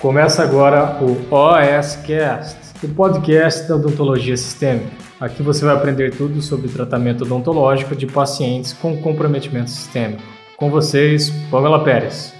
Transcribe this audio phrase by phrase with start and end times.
[0.00, 4.90] Começa agora o OSCast, o podcast da odontologia sistêmica.
[5.20, 10.22] Aqui você vai aprender tudo sobre tratamento odontológico de pacientes com comprometimento sistêmico.
[10.56, 12.32] Com vocês, Pamela Pérez.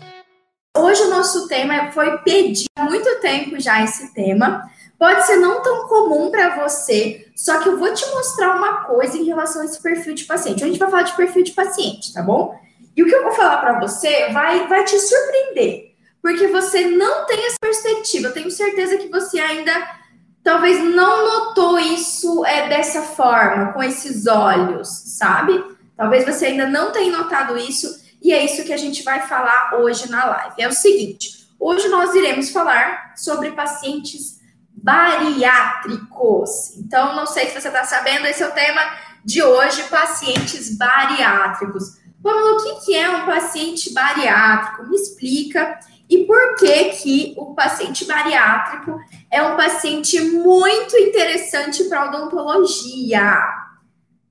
[0.75, 4.63] Hoje o nosso tema foi pedir há muito tempo já esse tema.
[4.99, 9.19] Pode ser não tão comum para você, só que eu vou te mostrar uma coisa
[9.19, 10.65] em relação a esse perfil de paciente.
[10.65, 12.59] A gente vai falar de perfil de paciente, tá bom?
[12.97, 15.90] E o que eu vou falar para você vai, vai te surpreender,
[16.23, 18.29] porque você não tem essa perspectiva.
[18.29, 20.01] Eu tenho certeza que você ainda
[20.43, 25.63] talvez não notou isso é, dessa forma, com esses olhos, sabe?
[25.97, 29.79] Talvez você ainda não tenha notado isso, e é isso que a gente vai falar
[29.81, 30.55] hoje na live.
[30.59, 34.41] É o seguinte: hoje nós iremos falar sobre pacientes
[34.73, 36.77] bariátricos.
[36.79, 38.81] Então, não sei se você está sabendo, esse é o tema
[39.25, 42.01] de hoje: pacientes bariátricos.
[42.23, 44.89] Vamos, o que é um paciente bariátrico?
[44.89, 45.79] Me explica.
[46.11, 48.99] E por que que o paciente bariátrico
[49.31, 53.39] é um paciente muito interessante para odontologia?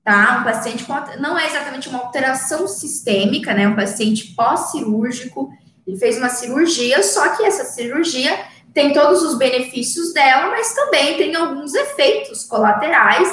[0.04, 0.40] Tá?
[0.40, 3.66] Um paciente com, não é exatamente uma alteração sistêmica, né?
[3.66, 5.50] Um paciente pós-cirúrgico,
[5.86, 8.38] ele fez uma cirurgia, só que essa cirurgia
[8.74, 13.28] tem todos os benefícios dela, mas também tem alguns efeitos colaterais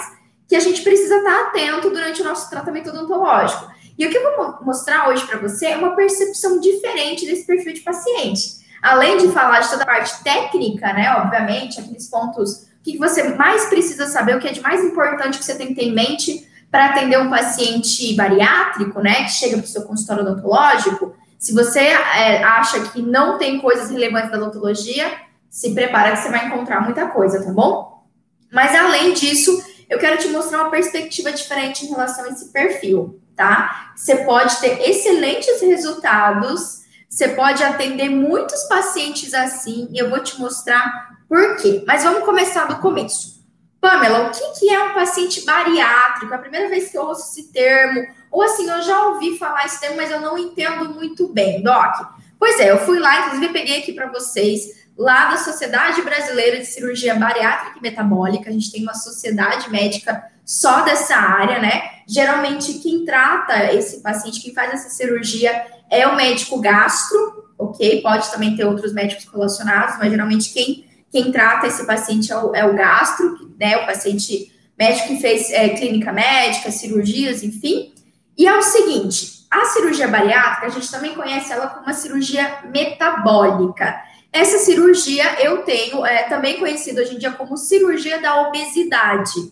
[0.47, 3.67] que a gente precisa estar atento durante o nosso tratamento odontológico.
[3.97, 7.73] E o que eu vou mostrar hoje para você é uma percepção diferente desse perfil
[7.73, 8.57] de paciente.
[8.81, 11.11] Além de falar de toda a parte técnica, né?
[11.17, 15.45] Obviamente, aqueles pontos, que você mais precisa saber, o que é de mais importante que
[15.45, 19.23] você tem que ter em mente para atender um paciente bariátrico, né?
[19.23, 21.15] Que chega para o seu consultório odontológico.
[21.39, 25.11] Se você é, acha que não tem coisas relevantes da odontologia,
[25.49, 28.05] se prepara que você vai encontrar muita coisa, tá bom?
[28.51, 33.21] Mas além disso, eu quero te mostrar uma perspectiva diferente em relação a esse perfil
[33.37, 33.93] tá?
[33.95, 40.37] Você pode ter excelentes resultados, você pode atender muitos pacientes assim, e eu vou te
[40.39, 41.83] mostrar por quê.
[41.85, 43.37] Mas vamos começar do começo.
[43.79, 46.33] Pamela, o que, que é um paciente bariátrico?
[46.33, 49.65] É a primeira vez que eu ouço esse termo, ou assim, eu já ouvi falar
[49.65, 51.93] esse termo, mas eu não entendo muito bem, Doc.
[52.39, 56.65] Pois é, eu fui lá, inclusive peguei aqui para vocês, lá da Sociedade Brasileira de
[56.65, 61.83] Cirurgia Bariátrica e Metabólica, a gente tem uma sociedade médica só dessa área, né?
[62.07, 68.01] Geralmente, quem trata esse paciente, quem faz essa cirurgia é o médico gastro, ok?
[68.01, 72.55] Pode também ter outros médicos relacionados, mas geralmente quem, quem trata esse paciente é o,
[72.55, 73.77] é o gastro, né?
[73.77, 77.93] O paciente médico que fez é, clínica médica, cirurgias, enfim.
[78.37, 82.59] E é o seguinte: a cirurgia bariátrica, a gente também conhece ela como uma cirurgia
[82.71, 84.07] metabólica.
[84.37, 89.51] Essa cirurgia eu tenho, é também conhecida hoje em dia como cirurgia da obesidade.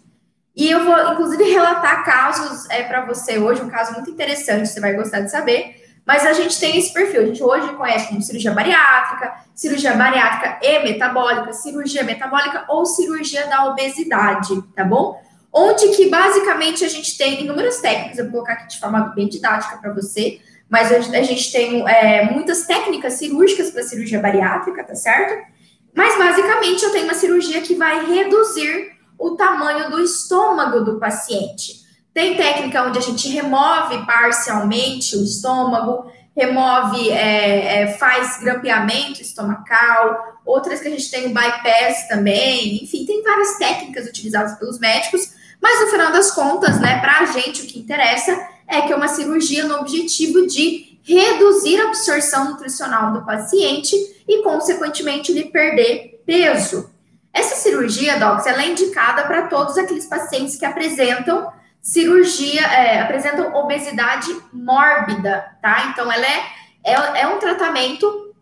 [0.56, 4.80] E eu vou, inclusive, relatar casos é, para você hoje, um caso muito interessante, você
[4.80, 5.84] vai gostar de saber.
[6.06, 7.24] Mas a gente tem esse perfil.
[7.24, 13.48] A gente hoje conhece como cirurgia bariátrica, cirurgia bariátrica e metabólica, cirurgia metabólica ou cirurgia
[13.48, 15.20] da obesidade, tá bom?
[15.52, 19.28] Onde que basicamente a gente tem inúmeras técnicas, eu vou colocar aqui de forma bem
[19.28, 24.96] didática para você, mas a gente tem é, muitas técnicas cirúrgicas para cirurgia bariátrica, tá
[24.96, 25.46] certo?
[25.94, 31.86] Mas basicamente eu tenho uma cirurgia que vai reduzir o tamanho do estômago do paciente.
[32.14, 40.40] Tem técnica onde a gente remove parcialmente o estômago, remove, é, é, faz grampeamento estomacal,
[40.46, 45.34] outras que a gente tem o bypass também, enfim, tem várias técnicas utilizadas pelos médicos,
[45.62, 48.96] mas no final das contas, né, para a gente o que interessa é que é
[48.96, 53.96] uma cirurgia no objetivo de reduzir a absorção nutricional do paciente
[54.28, 56.90] e, consequentemente, ele perder peso.
[57.32, 63.54] Essa cirurgia, Docs, ela é indicada para todos aqueles pacientes que apresentam cirurgia, é, apresentam
[63.54, 65.92] obesidade mórbida, tá?
[65.92, 66.44] Então, ela é,
[66.84, 68.34] é, é um tratamento,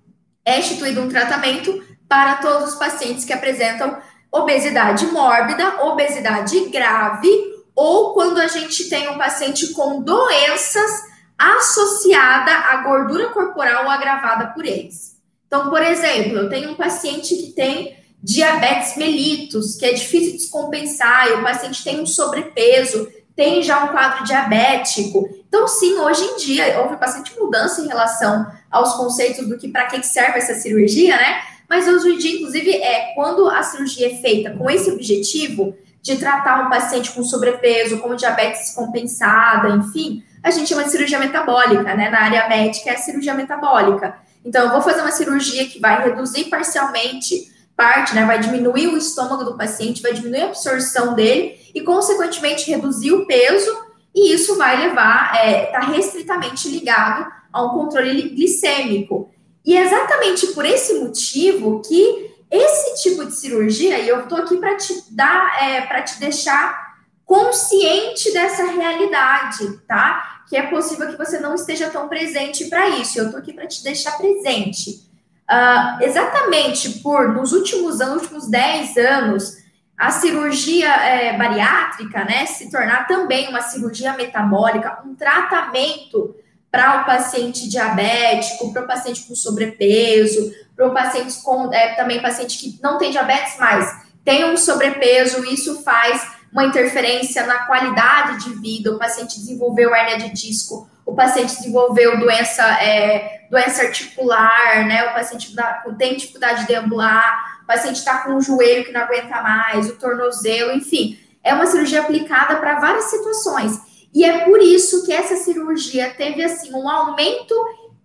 [0.46, 3.98] é instituído um tratamento para todos os pacientes que apresentam
[4.32, 10.92] obesidade mórbida, obesidade grave, ou quando a gente tem um paciente com doenças
[11.38, 15.18] associada à gordura corporal agravada por eles.
[15.48, 21.28] Então, por exemplo, eu tenho um paciente que tem diabetes mellitus, que é difícil descompensar,
[21.28, 25.28] e o paciente tem um sobrepeso, tem já um quadro diabético.
[25.48, 29.88] Então, sim, hoje em dia houve bastante mudança em relação aos conceitos do que para
[29.88, 31.42] que serve essa cirurgia, né?
[31.70, 36.18] Mas hoje em dia, inclusive, é quando a cirurgia é feita com esse objetivo de
[36.18, 41.96] tratar um paciente com sobrepeso, com diabetes descompensada, enfim, a gente chama de cirurgia metabólica,
[41.96, 42.10] né?
[42.10, 44.18] Na área médica é cirurgia metabólica.
[44.44, 48.98] Então, eu vou fazer uma cirurgia que vai reduzir parcialmente parte, né, vai diminuir o
[48.98, 53.76] estômago do paciente, vai diminuir a absorção dele e, consequentemente, reduzir o peso,
[54.14, 59.32] e isso vai levar, está é, restritamente ligado a um controle glicêmico.
[59.66, 64.58] E é exatamente por esse motivo que esse tipo de cirurgia, e eu estou aqui
[64.58, 66.94] para te dar, é, para te deixar
[67.26, 70.44] consciente dessa realidade, tá?
[70.48, 73.18] Que é possível que você não esteja tão presente para isso.
[73.18, 75.12] Eu estou aqui para te deixar presente.
[75.50, 79.58] Uh, exatamente por, nos últimos anos, últimos 10 anos,
[79.98, 86.36] a cirurgia é, bariátrica, né, se tornar também uma cirurgia metabólica, um tratamento
[86.72, 92.22] para o paciente diabético, para o paciente com sobrepeso, para o paciente com é, também
[92.22, 98.46] paciente que não tem diabetes, mas tem um sobrepeso, isso faz uma interferência na qualidade
[98.46, 104.86] de vida, o paciente desenvolveu hernia de disco, o paciente desenvolveu doença, é, doença articular,
[104.88, 105.10] né?
[105.10, 105.54] O paciente
[105.98, 109.96] tem dificuldade de deambular, o paciente está com o joelho que não aguenta mais, o
[109.96, 111.20] tornozelo, enfim.
[111.44, 113.80] É uma cirurgia aplicada para várias situações.
[114.14, 117.54] E é por isso que essa cirurgia teve assim um aumento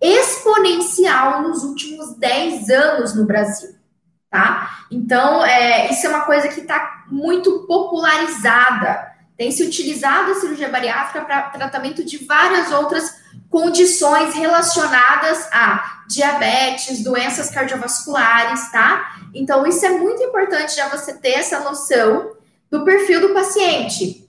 [0.01, 3.75] exponencial nos últimos 10 anos no Brasil,
[4.29, 4.85] tá?
[4.91, 9.09] Então, é, isso é uma coisa que está muito popularizada.
[9.37, 13.19] Tem se utilizado a cirurgia bariátrica para tratamento de várias outras
[13.49, 19.15] condições relacionadas a diabetes, doenças cardiovasculares, tá?
[19.33, 22.35] Então, isso é muito importante já você ter essa noção
[22.69, 24.27] do perfil do paciente.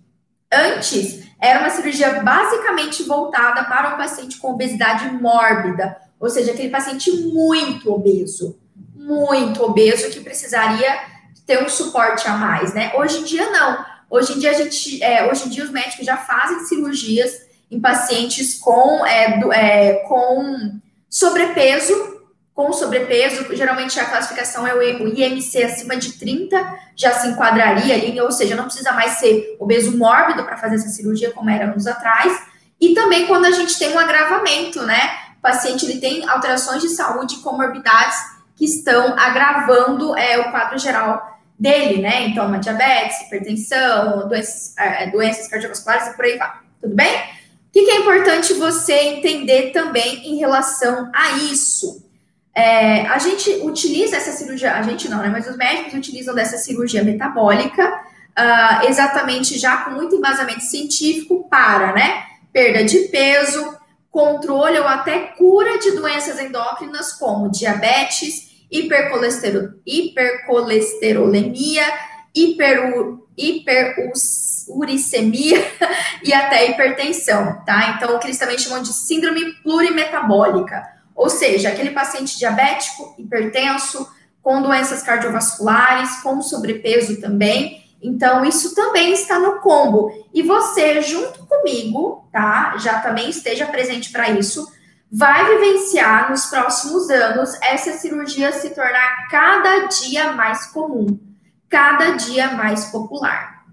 [0.52, 6.69] Antes, era uma cirurgia basicamente voltada para um paciente com obesidade mórbida, ou seja, aquele
[6.69, 8.58] paciente muito obeso,
[8.94, 11.00] muito obeso que precisaria
[11.46, 12.92] ter um suporte a mais, né?
[12.94, 13.84] Hoje em dia não.
[14.10, 17.81] Hoje em dia a gente, é, hoje em dia os médicos já fazem cirurgias em
[17.81, 20.78] pacientes com, é, do, é, com
[21.08, 22.09] sobrepeso
[22.60, 28.20] com sobrepeso, geralmente a classificação é o IMC acima de 30, já se enquadraria ali,
[28.20, 31.86] ou seja, não precisa mais ser obeso mórbido para fazer essa cirurgia, como era anos
[31.86, 32.38] atrás.
[32.78, 35.10] E também quando a gente tem um agravamento, né?
[35.38, 38.18] O paciente ele tem alterações de saúde, comorbidades
[38.54, 42.26] que estão agravando é, o quadro geral dele, né?
[42.26, 46.52] Então, uma diabetes, hipertensão, doenças, é, doenças cardiovasculares e por aí vai.
[46.78, 47.16] Tudo bem?
[47.16, 52.09] O que, que é importante você entender também em relação a isso?
[52.55, 55.29] É, a gente utiliza essa cirurgia, a gente não, né?
[55.29, 58.02] Mas os médicos utilizam dessa cirurgia metabólica
[58.38, 62.25] uh, exatamente já com muito embasamento científico para, né?
[62.52, 63.76] Perda de peso,
[64.11, 71.85] controle ou até cura de doenças endócrinas como diabetes, hipercolesterol, hipercolesterolemia,
[72.35, 75.64] hiperu, hiperuricemia
[76.25, 77.94] e até hipertensão, tá?
[77.96, 84.08] Então, o que eles também chamam de síndrome plurimetabólica ou seja, aquele paciente diabético, hipertenso,
[84.42, 87.84] com doenças cardiovasculares, com sobrepeso também.
[88.02, 90.10] Então, isso também está no combo.
[90.32, 92.76] E você, junto comigo, tá?
[92.78, 94.66] Já também esteja presente para isso,
[95.12, 101.18] vai vivenciar nos próximos anos essa cirurgia se tornar cada dia mais comum,
[101.68, 103.66] cada dia mais popular.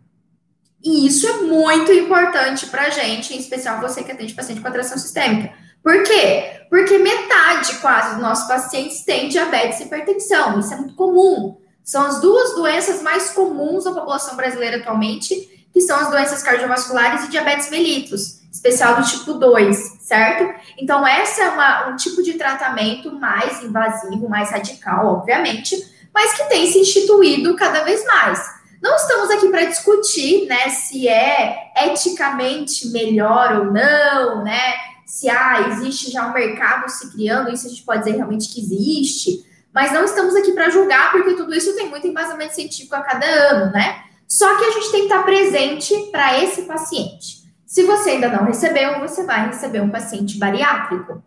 [0.83, 4.67] E isso é muito importante para a gente, em especial você que atende paciente com
[4.67, 5.53] atração sistêmica
[5.87, 6.65] por quê?
[6.69, 10.59] Porque metade quase dos nossos pacientes tem diabetes e hipertensão.
[10.59, 11.61] Isso é muito comum.
[11.81, 17.23] São as duas doenças mais comuns na população brasileira atualmente, que são as doenças cardiovasculares
[17.23, 20.53] e diabetes mellitus, especial do tipo 2, certo?
[20.77, 25.73] Então, essa é uma, um tipo de tratamento mais invasivo, mais radical, obviamente,
[26.13, 28.45] mas que tem se instituído cada vez mais.
[28.83, 34.86] Não estamos aqui para discutir, né, se é eticamente melhor ou não, né?
[35.07, 38.59] Se ah, existe já um mercado se criando, isso a gente pode dizer realmente que
[38.59, 43.01] existe, mas não estamos aqui para julgar, porque tudo isso tem muito embasamento científico a
[43.01, 44.03] cada ano, né?
[44.27, 47.37] Só que a gente tem que estar presente para esse paciente.
[47.65, 51.23] Se você ainda não recebeu, você vai receber um paciente bariátrico.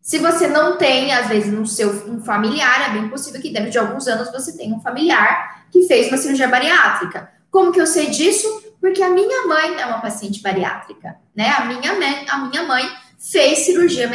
[0.00, 3.70] Se você não tem, às vezes, no seu um familiar, é bem possível que dentro
[3.70, 7.30] de alguns anos você tenha um familiar que fez uma cirurgia bariátrica.
[7.50, 8.48] Como que eu sei disso?
[8.80, 11.54] Porque a minha mãe é uma paciente bariátrica, né?
[11.58, 14.08] A minha mãe, a minha mãe fez cirurgia,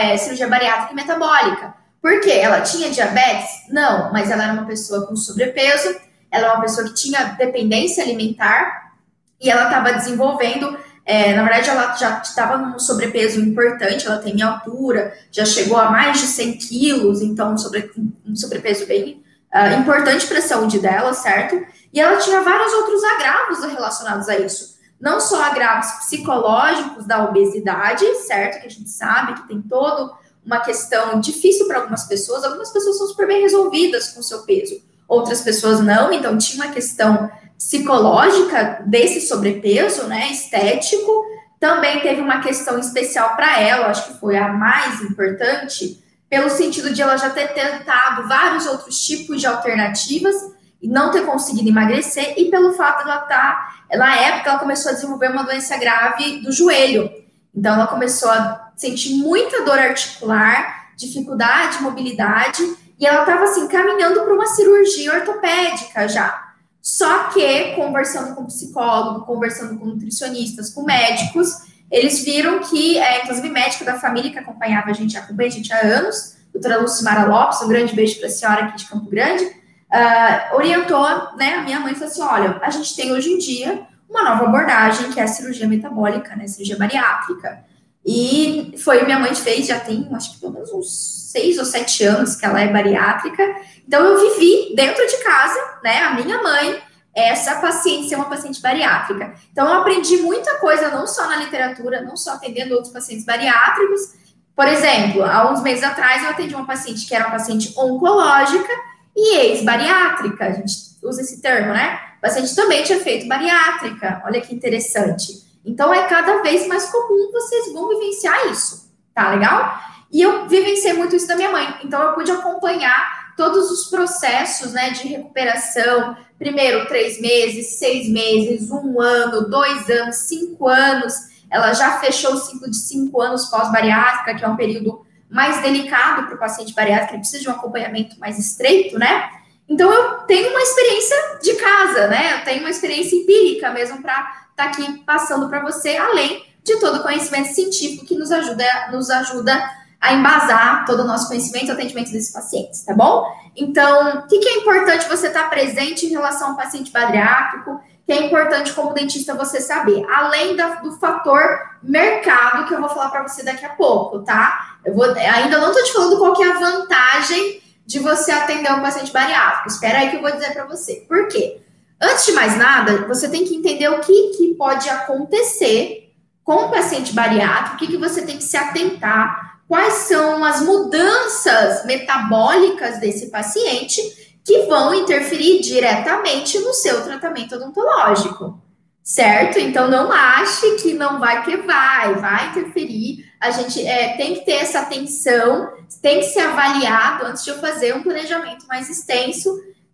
[0.00, 1.74] é, cirurgia bariátrica e metabólica.
[2.02, 2.30] Por quê?
[2.30, 3.48] Ela tinha diabetes?
[3.70, 5.96] Não, mas ela era uma pessoa com sobrepeso,
[6.30, 8.92] ela é uma pessoa que tinha dependência alimentar
[9.40, 10.76] e ela estava desenvolvendo.
[11.04, 15.90] É, na verdade, ela já estava num sobrepeso importante, ela tem altura, já chegou a
[15.90, 17.90] mais de 100 quilos, então sobre,
[18.26, 19.24] um sobrepeso bem
[19.54, 21.64] uh, importante para a saúde dela, certo?
[21.92, 28.04] E ela tinha vários outros agravos relacionados a isso não só agravos psicológicos da obesidade,
[28.26, 28.60] certo?
[28.60, 30.12] Que a gente sabe que tem todo
[30.44, 32.44] uma questão difícil para algumas pessoas.
[32.44, 36.12] Algumas pessoas são super bem resolvidas com o seu peso, outras pessoas não.
[36.12, 40.30] Então, tinha uma questão psicológica desse sobrepeso, né?
[40.32, 41.24] Estético.
[41.60, 46.92] Também teve uma questão especial para ela, acho que foi a mais importante, pelo sentido
[46.92, 50.36] de ela já ter tentado vários outros tipos de alternativas
[50.80, 54.58] e não ter conseguido emagrecer, e pelo fato de ela estar, tá, na época, ela
[54.58, 57.10] começou a desenvolver uma doença grave do joelho.
[57.54, 62.62] Então, ela começou a sentir muita dor articular, dificuldade de mobilidade,
[62.98, 66.48] e ela estava assim, caminhando para uma cirurgia ortopédica já.
[66.80, 73.48] Só que, conversando com psicólogo, conversando com nutricionistas, com médicos, eles viram que, é, inclusive,
[73.50, 77.60] médica da família que acompanhava a gente, acompanha a gente há anos, doutora Lucimara Lopes,
[77.62, 79.44] um grande beijo para a senhora aqui de Campo Grande,
[79.92, 83.86] uh, orientou né, a minha mãe falou assim: olha, a gente tem hoje em dia
[84.08, 87.64] uma nova abordagem, que é a cirurgia metabólica, né, cirurgia bariátrica.
[88.06, 92.04] E foi minha mãe fez, já tem, acho que pelo menos uns seis ou sete
[92.04, 93.42] anos que ela é bariátrica.
[93.86, 96.82] Então eu vivi dentro de casa, né, a minha mãe
[97.14, 99.34] essa paciente ser uma paciente bariátrica.
[99.50, 104.12] Então, eu aprendi muita coisa, não só na literatura, não só atendendo outros pacientes bariátricos.
[104.54, 108.72] Por exemplo, há uns meses atrás, eu atendi uma paciente que era uma paciente oncológica
[109.18, 110.46] e ex-bariátrica.
[110.46, 110.72] A gente
[111.02, 111.98] usa esse termo, né?
[112.18, 114.22] O paciente também tinha feito bariátrica.
[114.24, 115.44] Olha que interessante.
[115.64, 118.88] Então, é cada vez mais comum vocês vão vivenciar isso.
[119.12, 119.76] Tá legal?
[120.12, 121.80] E eu vivenciei muito isso da minha mãe.
[121.82, 128.70] Então, eu pude acompanhar todos os processos né, de recuperação, primeiro três meses, seis meses,
[128.70, 131.14] um ano, dois anos, cinco anos.
[131.50, 136.26] Ela já fechou o ciclo de cinco anos pós-bariátrica, que é um período mais delicado
[136.26, 139.30] para o paciente bariátrico, ele precisa de um acompanhamento mais estreito, né?
[139.68, 142.34] Então, eu tenho uma experiência de casa, né?
[142.34, 144.14] Eu tenho uma experiência empírica mesmo para
[144.50, 148.64] estar tá aqui passando para você, além de todo o conhecimento científico que nos ajuda,
[148.90, 153.26] nos ajuda a embasar todo o nosso conhecimento e atendimento desses pacientes, tá bom?
[153.56, 157.80] Então, o que, que é importante você estar tá presente em relação ao paciente bariátrico?
[158.08, 162.88] Que é importante como dentista você saber, além da, do fator mercado que eu vou
[162.88, 164.78] falar para você daqui a pouco, tá?
[164.82, 168.72] Eu vou, ainda não estou te falando qual que é a vantagem de você atender
[168.72, 169.68] um paciente bariátrico.
[169.68, 171.04] Espera aí que eu vou dizer para você.
[171.06, 171.60] Por quê?
[172.00, 176.10] Antes de mais nada, você tem que entender o que, que pode acontecer
[176.42, 180.62] com o paciente bariátrico, o que, que você tem que se atentar quais são as
[180.62, 188.58] mudanças metabólicas desse paciente que vão interferir diretamente no seu tratamento odontológico,
[189.02, 189.58] certo?
[189.58, 193.30] Então não ache que não vai que vai, vai interferir.
[193.38, 197.58] A gente é, tem que ter essa atenção, tem que ser avaliado antes de eu
[197.58, 199.50] fazer um planejamento mais extenso,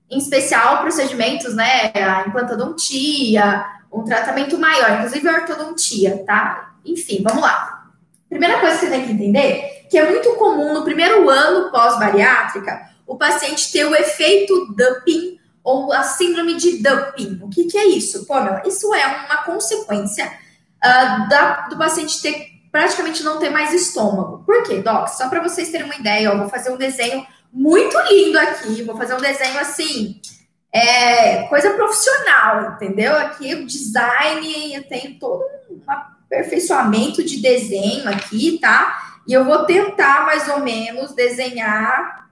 [0.08, 1.90] em especial procedimentos, né?
[1.92, 6.76] A implantodontia, um tratamento maior, inclusive a ortodontia, tá?
[6.86, 7.88] Enfim, vamos lá.
[8.28, 12.93] Primeira coisa que você tem que entender que é muito comum no primeiro ano pós-bariátrica
[13.06, 17.40] o paciente ter o efeito dumping ou a síndrome de dumping.
[17.42, 18.62] O que, que é isso, Pamela?
[18.66, 24.42] Isso é uma consequência uh, da, do paciente ter praticamente não ter mais estômago.
[24.44, 25.08] Por quê, Doc?
[25.08, 28.96] Só para vocês terem uma ideia, eu vou fazer um desenho muito lindo aqui, vou
[28.96, 30.20] fazer um desenho assim,
[30.72, 33.16] é, coisa profissional, entendeu?
[33.16, 39.20] Aqui o design, eu tenho todo uma aperfeiçoamento de desenho aqui, tá?
[39.26, 42.23] E eu vou tentar mais ou menos desenhar.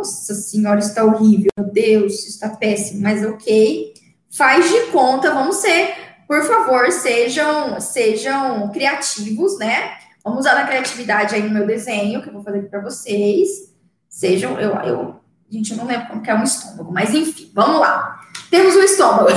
[0.00, 3.92] Nossa senhora, está horrível, meu Deus, está péssimo, mas ok.
[4.34, 5.94] Faz de conta, vamos ser,
[6.26, 9.98] por favor, sejam, sejam criativos, né?
[10.24, 13.74] Vamos usar a criatividade aí no meu desenho, que eu vou fazer aqui para vocês.
[14.08, 17.78] Sejam, eu, eu, gente, eu não lembro como que é um estômago, mas enfim, vamos
[17.80, 18.20] lá.
[18.50, 19.28] Temos um estômago.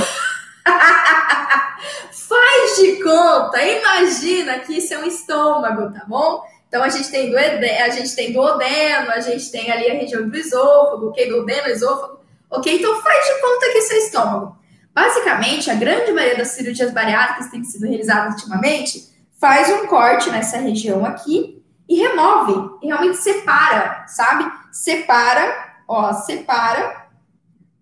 [2.13, 6.41] Faz de conta, imagina que isso é um estômago, tá bom?
[6.73, 9.93] Então a gente tem do a gente tem do odeno, a gente tem ali a
[9.93, 11.29] região do esôfago, ok?
[11.29, 12.79] Do odeno, esôfago, ok?
[12.79, 14.57] Então faz de conta que isso é estômago.
[14.91, 19.07] Basicamente, a grande maioria das cirurgias bariátricas que têm sido realizadas ultimamente
[19.39, 24.51] faz um corte nessa região aqui e remove, e realmente separa, sabe?
[24.71, 27.03] Separa, ó, separa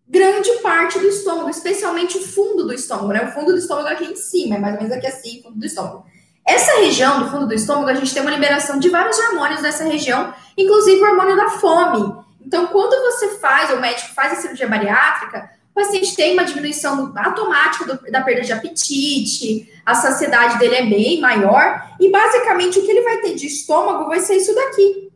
[0.05, 3.24] grande parte do estômago, especialmente o fundo do estômago, né?
[3.24, 5.65] O fundo do estômago aqui em cima, é mais ou menos aqui assim, fundo do
[5.65, 6.11] estômago.
[6.51, 9.86] Essa região do fundo do estômago, a gente tem uma liberação de vários hormônios nessa
[9.86, 12.13] região, inclusive o hormônio da fome.
[12.46, 17.13] Então, quando você faz, o médico faz a cirurgia bariátrica, o paciente tem uma diminuição
[17.15, 22.81] automática do, da perda de apetite, a saciedade dele é bem maior, e basicamente o
[22.84, 25.10] que ele vai ter de estômago vai ser isso daqui,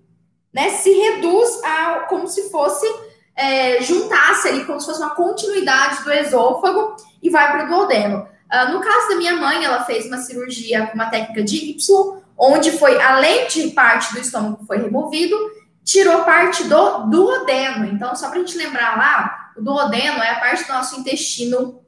[0.54, 0.70] né?
[0.70, 2.88] Se reduz a como se fosse
[3.36, 8.35] é, juntasse ali como se fosse uma continuidade do esôfago e vai para o duodeno.
[8.52, 12.22] Uh, no caso da minha mãe, ela fez uma cirurgia com uma técnica de Y,
[12.38, 15.36] onde foi, além de parte do estômago foi removido,
[15.84, 17.86] tirou parte do duodeno.
[17.86, 21.82] Então, só para a gente lembrar lá, o duodeno é a parte do nosso intestino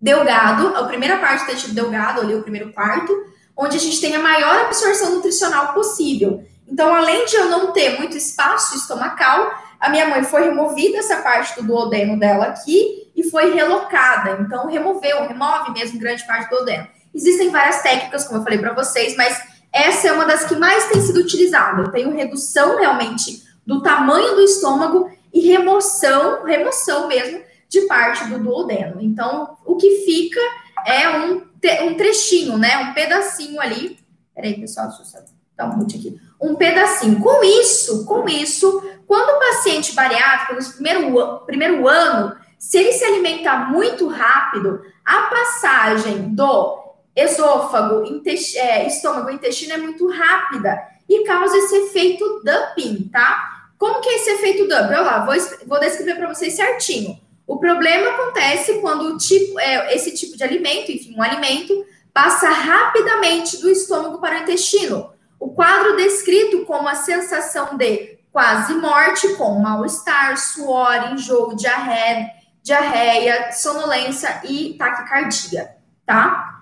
[0.00, 3.12] delgado, a primeira parte do intestino delgado, ali o primeiro quarto,
[3.56, 6.44] onde a gente tem a maior absorção nutricional possível.
[6.66, 11.16] Então, além de eu não ter muito espaço estomacal, a minha mãe foi removida essa
[11.16, 14.40] parte do duodeno dela aqui e foi relocada.
[14.40, 16.88] Então, removeu, remove mesmo grande parte do duodeno.
[17.14, 19.40] Existem várias técnicas, como eu falei para vocês, mas
[19.72, 21.82] essa é uma das que mais tem sido utilizada.
[21.82, 28.38] Eu tenho redução realmente do tamanho do estômago e remoção, remoção mesmo de parte do
[28.38, 29.00] duodeno.
[29.00, 30.40] Então, o que fica
[30.86, 31.42] é um,
[31.86, 32.76] um trechinho, né?
[32.78, 33.98] Um pedacinho ali.
[34.34, 35.24] Peraí, pessoal, deixa eu
[35.56, 36.20] dar um mute aqui.
[36.40, 37.20] Um pedacinho.
[37.20, 43.04] Com isso, com isso, quando o paciente bariátrico, no primeiro, primeiro ano, se ele se
[43.04, 51.24] alimentar muito rápido, a passagem do esôfago, intestino, é, estômago, intestino é muito rápida e
[51.24, 53.66] causa esse efeito dumping, tá?
[53.76, 54.94] Como que é esse efeito dumping?
[54.94, 55.34] Olha lá, vou,
[55.66, 57.18] vou descrever para vocês certinho.
[57.48, 63.60] O problema acontece quando tipo, é, esse tipo de alimento, enfim, um alimento, passa rapidamente
[63.60, 65.10] do estômago para o intestino.
[65.40, 72.30] O quadro descrito como a sensação de quase morte, com mal-estar, suor, enjoo, diarreia,
[72.62, 75.70] diarreia, sonolência e taquicardia,
[76.06, 76.60] tá?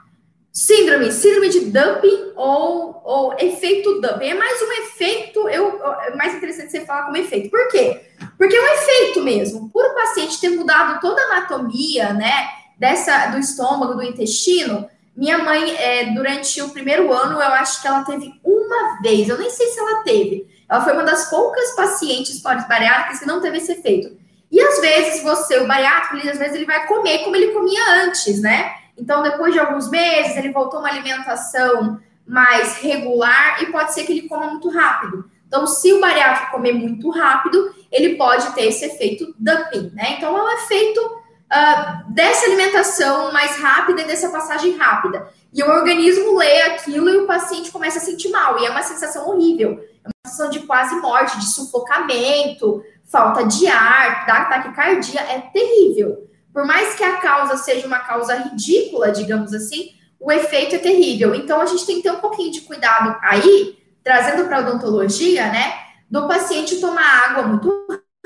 [0.52, 4.30] Síndrome, síndrome de dumping ou, ou efeito dumping.
[4.30, 7.50] É mais um efeito, eu, é mais interessante você falar como efeito.
[7.50, 8.00] Por quê?
[8.36, 9.70] Porque é um efeito mesmo.
[9.70, 15.38] Por o paciente ter mudado toda a anatomia, né, dessa, do estômago, do intestino, minha
[15.38, 19.50] mãe, é, durante o primeiro ano, eu acho que ela teve uma vez, eu nem
[19.50, 20.48] sei se ela teve.
[20.68, 24.19] Ela foi uma das poucas pacientes pós-bariátricas que não teve esse efeito.
[24.50, 28.04] E às vezes você, o bariátrico, ele, às vezes ele vai comer como ele comia
[28.04, 28.74] antes, né?
[28.98, 34.12] Então, depois de alguns meses, ele voltou uma alimentação mais regular e pode ser que
[34.12, 35.30] ele coma muito rápido.
[35.46, 40.14] Então, se o bariátrico comer muito rápido, ele pode ter esse efeito dumping, né?
[40.16, 45.28] Então, é um efeito uh, dessa alimentação mais rápida e dessa passagem rápida.
[45.52, 48.60] E o organismo lê aquilo e o paciente começa a sentir mal.
[48.60, 49.80] E é uma sensação horrível.
[50.04, 55.20] É uma sensação de quase morte, de sufocamento, falta de ar, da taquicardia.
[55.20, 56.28] É terrível.
[56.52, 61.34] Por mais que a causa seja uma causa ridícula, digamos assim, o efeito é terrível.
[61.34, 65.46] Então, a gente tem que ter um pouquinho de cuidado aí, trazendo para a odontologia,
[65.46, 65.74] né?
[66.10, 67.70] Do paciente tomar água muito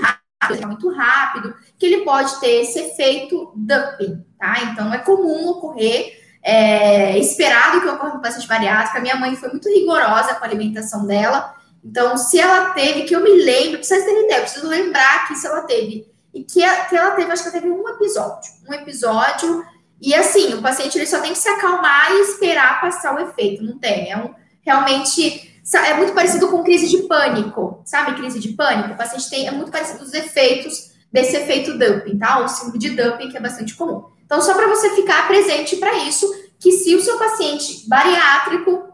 [0.01, 4.55] rápido, muito rápido, que ele pode ter esse efeito dumping, tá?
[4.65, 8.99] Então, é comum ocorrer, é esperado que ocorra no paciente bariátrico.
[8.99, 11.55] A minha mãe foi muito rigorosa com a alimentação dela.
[11.85, 15.29] Então, se ela teve, que eu me lembro, pra vocês terem ideia, eu preciso lembrar
[15.29, 16.09] que se ela teve.
[16.33, 19.65] E que, que ela teve, acho que ela teve um episódio, um episódio,
[20.01, 23.63] e assim, o paciente ele só tem que se acalmar e esperar passar o efeito,
[23.63, 28.49] não tem, é um, realmente, é muito parecido com crise de pânico, sabe, crise de
[28.49, 32.79] pânico, o paciente tem, é muito parecido os efeitos desse efeito dumping, tá, o síndrome
[32.79, 34.07] de dumping, que é bastante comum.
[34.25, 38.89] Então, só para você ficar presente para isso, que se o seu paciente bariátrico,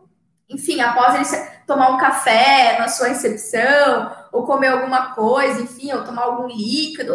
[0.48, 1.24] enfim, após ele
[1.70, 7.14] tomar um café na sua recepção, ou comer alguma coisa, enfim, ou tomar algum líquido,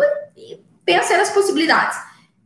[0.86, 1.98] pensa nas possibilidades.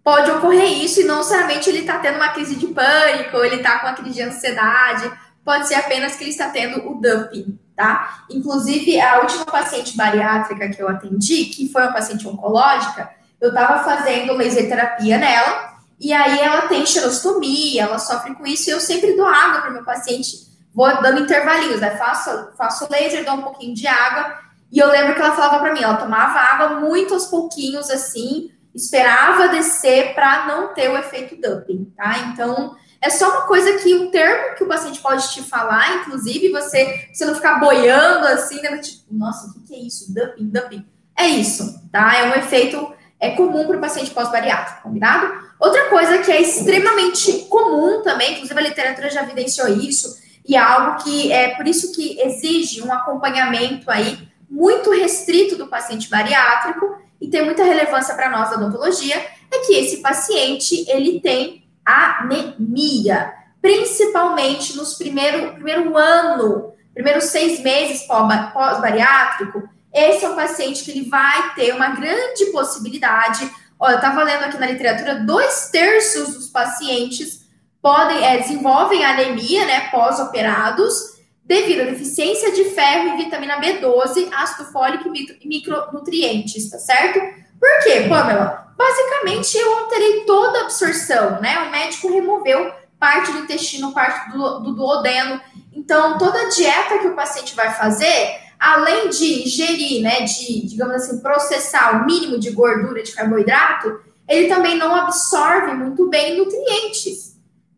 [0.04, 3.58] Pode ocorrer isso e não necessariamente ele está tendo uma crise de pânico, ou ele
[3.58, 5.12] está com uma crise de ansiedade,
[5.45, 8.24] pode ser apenas que ele está tendo o dumping, tá?
[8.28, 13.08] Inclusive, a última paciente bariátrica que eu atendi, que foi uma paciente oncológica,
[13.39, 18.67] eu estava fazendo laser terapia nela, e aí ela tem xerostomia, ela sofre com isso,
[18.67, 20.49] e eu sempre dou água para meu paciente,
[20.80, 21.98] vou dando intervalinhos, né?
[21.98, 24.39] Faço, faço laser, dou um pouquinho de água,
[24.72, 28.50] e eu lembro que ela falava para mim, ela tomava água muito aos pouquinhos, assim,
[28.74, 32.20] esperava descer para não ter o efeito dumping, tá?
[32.32, 36.50] Então, é só uma coisa que um termo que o paciente pode te falar, inclusive,
[36.50, 38.78] você, você não ficar boiando assim, né?
[38.78, 40.13] Tipo, nossa, o que é isso?
[40.13, 40.86] Dumping, dumping.
[41.18, 42.15] É isso, tá?
[42.15, 45.30] É um efeito é comum para o paciente pós-bariátrico, combinado?
[45.60, 50.60] Outra coisa que é extremamente comum também, inclusive a literatura já evidenciou isso, e é
[50.60, 54.17] algo que é por isso que exige um acompanhamento aí
[54.49, 59.15] muito restrito do paciente bariátrico e tem muita relevância para nós da odontologia,
[59.52, 68.04] é que esse paciente ele tem anemia, principalmente nos primeiro, primeiro ano, primeiros seis meses
[68.04, 73.49] pós-bariátrico, esse é o paciente que ele vai ter uma grande possibilidade.
[73.80, 77.38] Olha, eu estava lendo aqui na literatura, dois terços dos pacientes
[77.82, 84.72] podem é, desenvolvem anemia, né, pós-operados, devido à deficiência de ferro e vitamina B12, ácido
[84.72, 87.20] fólico e micronutrientes, tá certo?
[87.60, 88.74] Por quê, Pamela?
[88.78, 91.60] Basicamente, eu alterei toda a absorção, né?
[91.68, 95.42] O médico removeu parte do intestino, parte do, do duodeno.
[95.74, 100.96] Então, toda a dieta que o paciente vai fazer, além de ingerir, né, de, digamos
[100.96, 107.29] assim, processar o mínimo de gordura, de carboidrato, ele também não absorve muito bem nutrientes.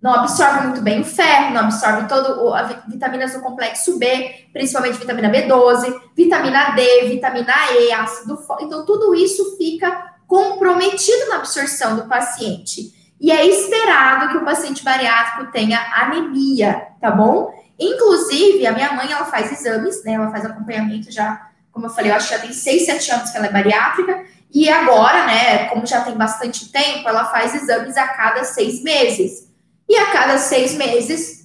[0.02, 4.98] Não absorve muito bem o ferro, não absorve todo as vitaminas do complexo B, principalmente
[4.98, 8.66] vitamina B12, vitamina D, vitamina E, ácido fólico.
[8.66, 13.00] Então, tudo isso fica comprometido na absorção do paciente.
[13.20, 17.54] E é esperado que o paciente bariátrico tenha anemia, tá bom?
[17.78, 20.14] Inclusive, a minha mãe, ela faz exames, né?
[20.14, 23.30] Ela faz acompanhamento já, como eu falei, eu acho que já tem 6, 7 anos
[23.30, 24.26] que ela é bariátrica.
[24.52, 29.51] E agora, né, como já tem bastante tempo, ela faz exames a cada seis meses.
[29.91, 31.43] E a cada seis meses,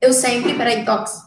[0.00, 0.54] eu sempre.
[0.54, 1.20] Peraí, Tox.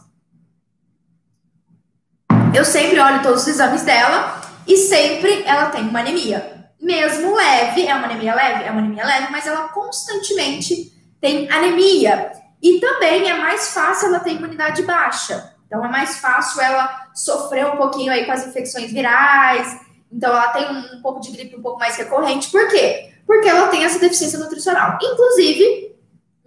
[2.52, 6.68] Eu sempre olho todos os exames dela e sempre ela tem uma anemia.
[6.82, 8.64] Mesmo leve, é uma anemia leve?
[8.64, 12.32] É uma anemia leve, mas ela constantemente tem anemia.
[12.60, 15.54] E também é mais fácil ela ter imunidade baixa.
[15.64, 19.78] Então é mais fácil ela sofrer um pouquinho aí com as infecções virais.
[20.10, 22.50] Então ela tem um, um pouco de gripe um pouco mais recorrente.
[22.50, 23.12] Por quê?
[23.24, 24.98] Porque ela tem essa deficiência nutricional.
[25.00, 25.87] Inclusive,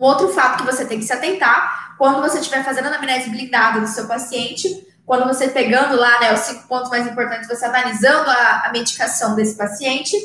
[0.02, 3.30] um outro fato que você tem que se atentar, quando você estiver fazendo a anamnese
[3.30, 7.66] blindada do seu paciente, quando você pegando lá né, os cinco pontos mais importantes, você
[7.66, 10.16] analisando a, a medicação desse paciente,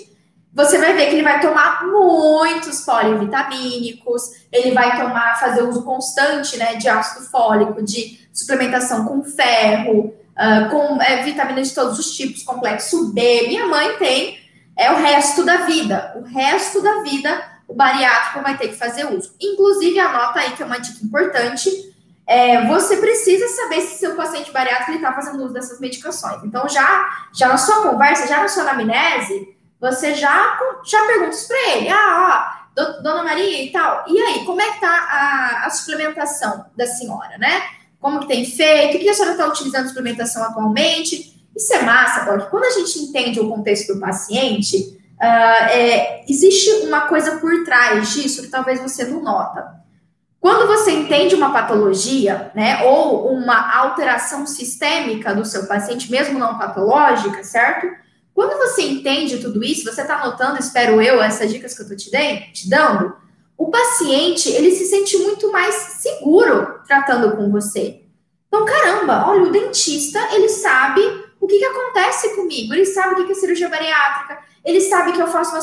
[0.55, 6.57] você vai ver que ele vai tomar muitos polivitamínicos, ele vai tomar, fazer uso constante
[6.57, 12.17] né, de ácido fólico, de suplementação com ferro, uh, com é, vitaminas de todos os
[12.17, 13.49] tipos, complexo B.
[13.49, 14.39] Minha mãe tem,
[14.75, 16.15] é o resto da vida.
[16.17, 19.35] O resto da vida o bariátrico vai ter que fazer uso.
[19.41, 21.71] Inclusive, anota aí que é uma dica importante.
[22.27, 26.43] É, você precisa saber se seu paciente bariátrico está fazendo uso dessas medicações.
[26.45, 31.71] Então, já, já na sua conversa, já na sua anamnese, você já, já pergunta para
[31.73, 35.71] ele: ah, ó, dona Maria e tal, e aí, como é que tá a, a
[35.71, 37.63] suplementação da senhora, né?
[38.01, 38.97] Como que tem feito?
[38.97, 41.35] O que a senhora está utilizando de suplementação atualmente?
[41.57, 46.71] Isso é massa, porque quando a gente entende o contexto do paciente, Uh, é, existe
[46.87, 49.77] uma coisa por trás disso que talvez você não nota.
[50.39, 56.59] Quando você entende uma patologia, né, ou uma alteração sistêmica do seu paciente, mesmo não
[56.59, 57.89] patológica, certo?
[58.33, 61.97] Quando você entende tudo isso, você está notando, espero eu, essas dicas que eu estou
[61.97, 63.17] te, te dando,
[63.57, 68.03] o paciente, ele se sente muito mais seguro tratando com você.
[68.47, 73.17] Então, caramba, olha, o dentista, ele sabe o que, que acontece comigo, ele sabe o
[73.19, 75.61] que, que é cirurgia bariátrica, ele sabe que eu faço uma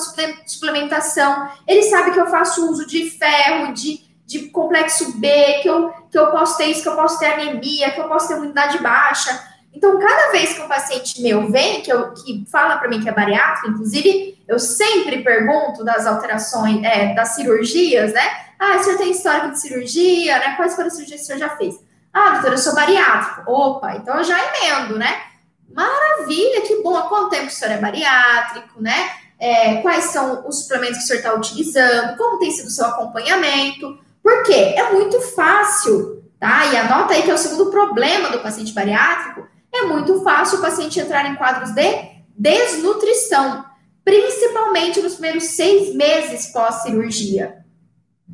[0.48, 5.28] suplementação, ele sabe que eu faço uso de ferro, de, de complexo B,
[5.62, 8.30] que eu, que eu posso ter isso, que eu posso ter anemia, que eu posso
[8.30, 9.38] ter imunidade baixa.
[9.74, 13.10] Então, cada vez que um paciente meu vem, que, eu, que fala para mim que
[13.10, 18.38] é bariátrico, inclusive, eu sempre pergunto das alterações, é, das cirurgias, né?
[18.58, 20.56] Ah, o senhor tem histórico de cirurgia, né?
[20.56, 21.76] Quais foram as cirurgias que o senhor já fez?
[22.14, 23.52] Ah, doutora, eu sou bariátrico.
[23.52, 25.33] Opa, então eu já emendo, né?
[25.74, 26.96] Maravilha, que bom.
[26.96, 29.12] Há quanto tempo o senhor é bariátrico, né?
[29.40, 32.16] É, quais são os suplementos que o senhor está utilizando?
[32.16, 33.98] Como tem sido o seu acompanhamento?
[34.22, 34.76] Por quê?
[34.78, 36.68] É muito fácil, tá?
[36.68, 39.48] E anota aí que é o segundo problema do paciente bariátrico.
[39.74, 43.66] É muito fácil o paciente entrar em quadros de desnutrição,
[44.06, 47.66] principalmente nos primeiros seis meses pós-cirurgia.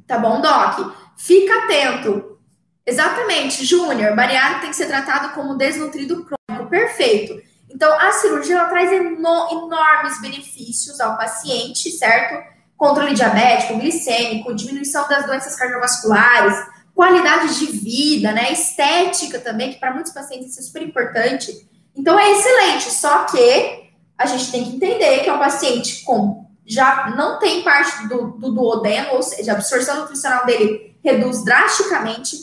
[0.05, 0.93] Tá bom, Doc?
[1.17, 2.37] Fica atento.
[2.85, 6.38] Exatamente, Júnior, bariátrico tem que ser tratado como desnutrido crônico
[6.69, 7.41] perfeito.
[7.69, 12.43] Então, a cirurgia ela traz enormes benefícios ao paciente, certo?
[12.77, 16.55] Controle diabético, glicêmico, diminuição das doenças cardiovasculares,
[16.95, 18.51] qualidade de vida, né?
[18.51, 21.69] Estética também, que para muitos pacientes isso é super importante.
[21.95, 26.47] Então, é excelente, só que a gente tem que entender que é um paciente com
[26.65, 32.37] já não tem parte do, do duodeno, ou seja, a absorção nutricional dele reduz drasticamente,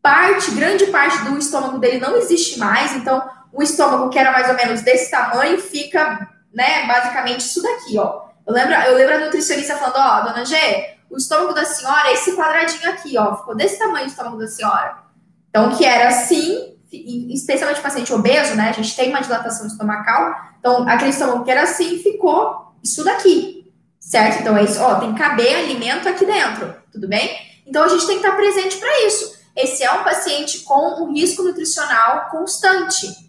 [0.00, 3.22] parte, grande parte do estômago dele não existe mais, então
[3.56, 8.26] o estômago, que era mais ou menos desse tamanho, fica, né, basicamente isso daqui, ó.
[8.46, 10.56] Eu lembro, eu lembro a nutricionista falando, ó, dona G,
[11.08, 14.46] o estômago da senhora é esse quadradinho aqui, ó, ficou desse tamanho o estômago da
[14.46, 14.98] senhora.
[15.48, 20.86] Então, que era assim, especialmente paciente obeso, né, a gente tem uma dilatação estomacal, então,
[20.86, 24.42] aquele estômago que era assim, ficou isso daqui, certo?
[24.42, 27.30] Então, é isso, ó, tem que caber alimento aqui dentro, tudo bem?
[27.66, 29.34] Então, a gente tem que estar presente para isso.
[29.56, 33.25] Esse é um paciente com um risco nutricional constante,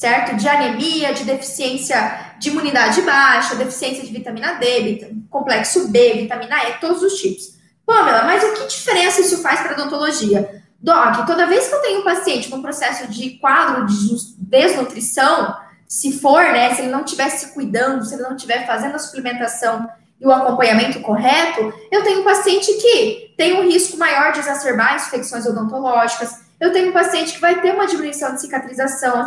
[0.00, 0.34] certo?
[0.34, 6.72] De anemia, de deficiência de imunidade baixa, deficiência de vitamina D, complexo B, vitamina E,
[6.80, 7.58] todos os tipos.
[7.84, 10.62] Pamela, mas o que diferença isso faz para a odontologia?
[10.80, 15.54] Doc, toda vez que eu tenho um paciente com processo de quadro de desnutrição,
[15.86, 18.98] se for, né, se ele não estiver se cuidando, se ele não estiver fazendo a
[18.98, 19.86] suplementação
[20.18, 24.96] e o acompanhamento correto, eu tenho um paciente que tem um risco maior de exacerbar
[24.96, 29.18] infecções odontológicas, eu tenho um paciente que vai ter uma diminuição de cicatrização,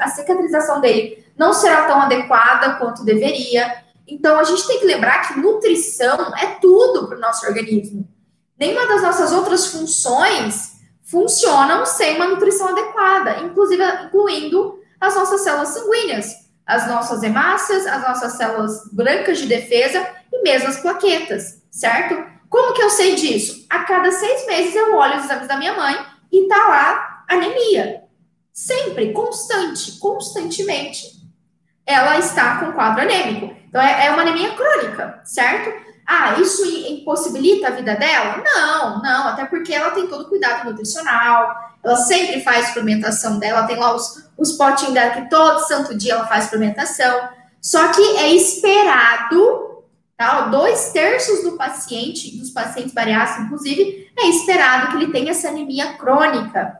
[0.00, 3.84] a cicatrização dele não será tão adequada quanto deveria.
[4.08, 8.08] Então, a gente tem que lembrar que nutrição é tudo para o nosso organismo.
[8.58, 10.72] nenhuma das nossas outras funções
[11.04, 16.34] funcionam sem uma nutrição adequada, inclusive incluindo as nossas células sanguíneas,
[16.66, 22.22] as nossas hemácias, as nossas células brancas de defesa e mesmo as plaquetas, certo?
[22.48, 23.64] Como que eu sei disso?
[23.70, 25.96] A cada seis meses eu olho os exames da minha mãe
[26.32, 28.02] e tá lá anemia.
[28.52, 31.20] Sempre, constante, constantemente,
[31.86, 33.54] ela está com quadro anêmico.
[33.68, 35.72] Então, é, é uma anemia crônica, certo?
[36.06, 38.42] Ah, isso impossibilita a vida dela?
[38.44, 43.66] Não, não, até porque ela tem todo o cuidado nutricional, ela sempre faz suplementação dela,
[43.66, 47.28] tem lá os, os potinhos dela que todo santo dia ela faz suplementação.
[47.62, 49.69] Só que é esperado,
[50.20, 50.42] tá?
[50.48, 55.94] Dois terços do paciente, dos pacientes bariátricos, inclusive, é esperado que ele tenha essa anemia
[55.94, 56.78] crônica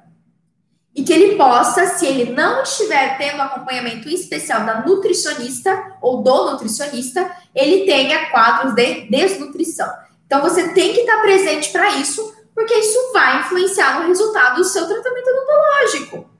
[0.95, 6.51] e que ele possa, se ele não estiver tendo acompanhamento especial da nutricionista ou do
[6.51, 9.91] nutricionista, ele tenha quadros de desnutrição.
[10.27, 14.65] Então você tem que estar presente para isso, porque isso vai influenciar no resultado do
[14.65, 16.31] seu tratamento odontológico.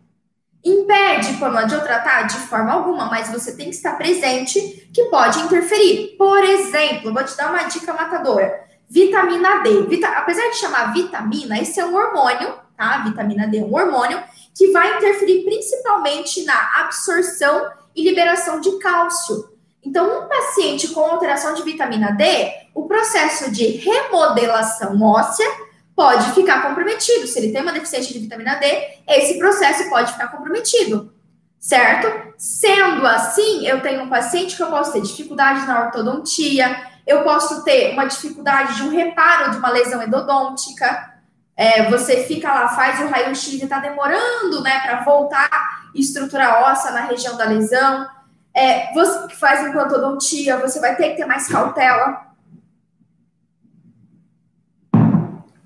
[0.65, 5.05] Impede, Pamela, de eu tratar de forma alguma, mas você tem que estar presente, que
[5.05, 6.17] pode interferir.
[6.19, 9.83] Por exemplo, vou te dar uma dica matadora: vitamina D.
[9.83, 12.99] Vita, apesar de chamar vitamina, esse é um hormônio, tá?
[12.99, 14.23] vitamina D é um hormônio
[14.55, 19.49] que vai interferir principalmente na absorção e liberação de cálcio.
[19.83, 22.25] Então, um paciente com alteração de vitamina D,
[22.75, 25.47] o processo de remodelação óssea
[26.01, 27.27] pode ficar comprometido.
[27.27, 28.65] Se ele tem uma deficiência de vitamina D,
[29.07, 31.13] esse processo pode ficar comprometido,
[31.59, 32.33] certo?
[32.39, 36.75] Sendo assim, eu tenho um paciente que eu posso ter dificuldades na ortodontia,
[37.07, 41.13] eu posso ter uma dificuldade de um reparo de uma lesão endodôntica,
[41.55, 45.51] é, você fica lá, faz o raio-x e está demorando, né, para voltar
[45.95, 48.09] e estruturar óssea na região da lesão.
[48.55, 52.30] É, você que faz implantodontia, você vai ter que ter mais cautela.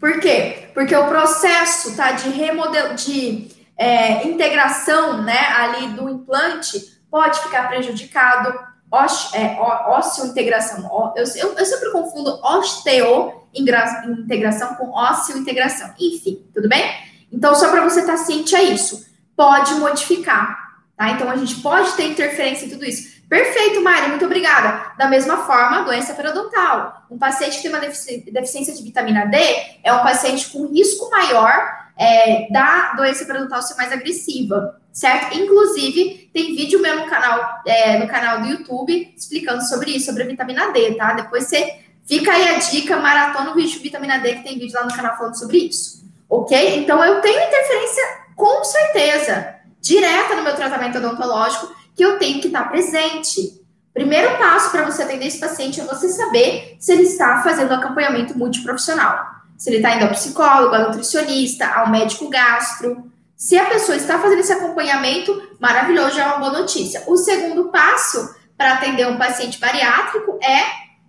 [0.05, 0.69] Por quê?
[0.75, 7.69] Porque o processo tá, de remodel de é, integração né, ali do implante pode ficar
[7.69, 8.53] prejudicado.
[8.93, 11.15] Ósseo, é, ósseo integração.
[11.17, 15.95] Eu, eu, eu sempre confundo osteo integração com ósseo integração.
[15.99, 16.85] Enfim, tudo bem?
[17.33, 21.13] Então, só para você estar tá ciente a isso, pode modificar, tá?
[21.13, 23.14] Então, a gente pode ter interferência em tudo isso.
[23.29, 24.93] Perfeito, Mari, muito obrigada.
[24.97, 27.07] Da mesma forma, a doença periodontal.
[27.11, 29.37] Um paciente que tem uma deficiência de vitamina D
[29.83, 35.39] é um paciente com risco maior é, da doença periodontal ser mais agressiva, certo?
[35.39, 40.23] Inclusive, tem vídeo meu no canal, é, no canal do YouTube explicando sobre isso, sobre
[40.23, 41.13] a vitamina D, tá?
[41.15, 44.85] Depois você Fica aí a dica, maratona o vídeo vitamina D, que tem vídeo lá
[44.85, 46.05] no canal falando sobre isso.
[46.29, 46.79] Ok?
[46.79, 48.03] Então, eu tenho interferência,
[48.37, 53.63] com certeza, direta no meu tratamento odontológico, que eu tenho que estar presente.
[53.93, 58.37] Primeiro passo para você atender esse paciente é você saber se ele está fazendo acompanhamento
[58.37, 59.35] multiprofissional.
[59.57, 63.11] Se ele está indo ao psicólogo, ao nutricionista, ao médico gastro.
[63.37, 67.05] Se a pessoa está fazendo esse acompanhamento, maravilhoso, já é uma boa notícia.
[67.07, 70.65] O segundo passo para atender um paciente bariátrico é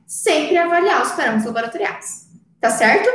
[0.05, 2.27] sempre avaliar os parâmetros laboratoriais.
[2.61, 3.09] Tá certo?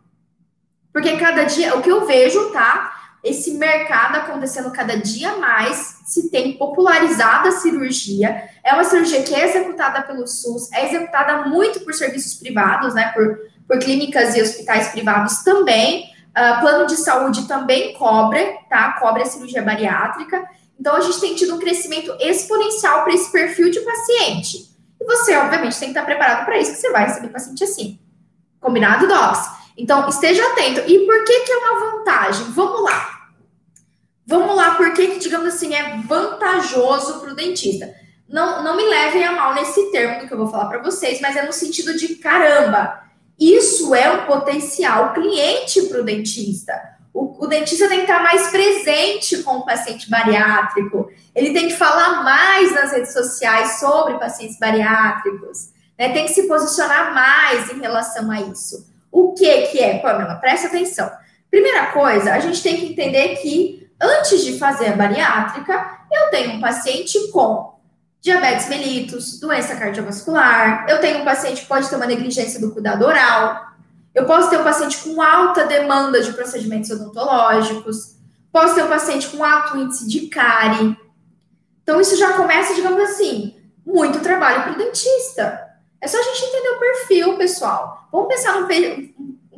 [0.92, 3.03] Porque cada dia, o que eu vejo, tá?
[3.24, 8.50] Esse mercado acontecendo cada dia mais, se tem popularizado a cirurgia.
[8.62, 13.12] É uma cirurgia que é executada pelo SUS, é executada muito por serviços privados, né?
[13.12, 16.12] Por, por clínicas e hospitais privados também.
[16.36, 18.92] Uh, plano de saúde também cobre, tá?
[19.00, 20.44] Cobre a cirurgia bariátrica.
[20.78, 24.68] Então, a gente tem tido um crescimento exponencial para esse perfil de paciente.
[25.00, 27.98] E você, obviamente, tem que estar preparado para isso, que você vai receber paciente assim.
[28.60, 29.48] Combinado, Docs?
[29.78, 30.80] Então, esteja atento.
[30.86, 32.44] E por que, que é uma vantagem?
[32.50, 33.13] Vamos lá.
[34.26, 37.94] Vamos lá, por que, digamos assim, é vantajoso para o dentista?
[38.28, 41.36] Não, não me levem a mal nesse termo que eu vou falar para vocês, mas
[41.36, 43.02] é no sentido de caramba.
[43.38, 46.94] Isso é um potencial cliente para o dentista.
[47.12, 51.08] O, dentista tem que estar mais presente com o paciente bariátrico.
[51.32, 55.70] Ele tem que falar mais nas redes sociais sobre pacientes bariátricos.
[55.96, 56.08] Né?
[56.08, 58.92] Tem que se posicionar mais em relação a isso.
[59.12, 60.34] O que, que é, Pamela?
[60.36, 61.08] Presta atenção.
[61.48, 66.54] Primeira coisa, a gente tem que entender que antes de fazer a bariátrica, eu tenho
[66.54, 67.74] um paciente com
[68.20, 73.04] diabetes mellitus, doença cardiovascular, eu tenho um paciente que pode ter uma negligência do cuidado
[73.04, 73.74] oral,
[74.14, 78.14] eu posso ter um paciente com alta demanda de procedimentos odontológicos,
[78.52, 80.96] posso ter um paciente com alto índice de cárie.
[81.82, 85.68] Então, isso já começa, digamos assim, muito trabalho para o dentista.
[86.00, 88.08] É só a gente entender o perfil, pessoal.
[88.12, 88.66] Vamos pensar no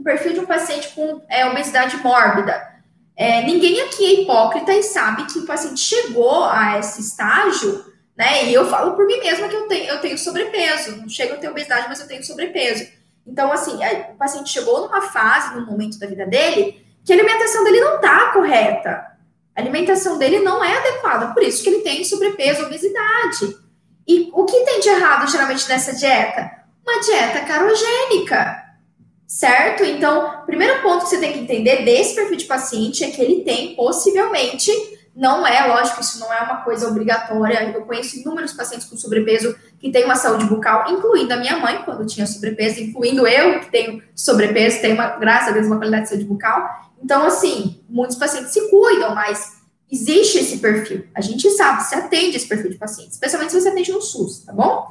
[0.03, 2.76] perfil de um paciente com é, obesidade mórbida.
[3.17, 8.47] É, ninguém aqui é hipócrita e sabe que o paciente chegou a esse estágio né?
[8.47, 10.97] E eu falo por mim mesma que eu tenho, eu tenho sobrepeso.
[10.97, 12.89] Não chego a ter obesidade, mas eu tenho sobrepeso.
[13.27, 13.79] Então, assim,
[14.11, 17.97] o paciente chegou numa fase, num momento da vida dele, que a alimentação dele não
[17.97, 19.17] está correta.
[19.55, 23.57] A alimentação dele não é adequada, por isso que ele tem sobrepeso, obesidade.
[24.07, 26.51] E o que tem de errado, geralmente, nessa dieta?
[26.87, 28.65] Uma dieta carogênica,
[29.27, 29.85] certo?
[29.85, 33.43] Então, primeiro ponto que você tem que entender desse perfil de paciente é que ele
[33.43, 34.71] tem, possivelmente,
[35.15, 37.73] não é, lógico, isso não é uma coisa obrigatória.
[37.75, 41.83] Eu conheço inúmeros pacientes com sobrepeso que têm uma saúde bucal, incluindo a minha mãe,
[41.85, 46.05] quando tinha sobrepeso, incluindo eu, que tenho sobrepeso, tenho, uma, graças a Deus, uma qualidade
[46.05, 46.69] de saúde bucal.
[47.03, 49.57] Então, assim, muitos pacientes se cuidam, mas
[49.91, 51.07] existe esse perfil.
[51.15, 54.41] A gente sabe, se atende esse perfil de paciente, especialmente se você atende no SUS,
[54.41, 54.87] tá bom?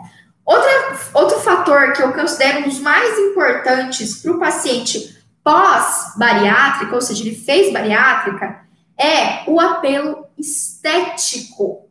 [0.46, 7.02] Outra, outro fator que eu considero um dos mais importantes para o paciente pós-bariátrica, ou
[7.02, 8.64] seja, ele fez bariátrica,
[8.98, 11.90] é o apelo estético,